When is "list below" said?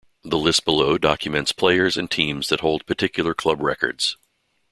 0.39-0.97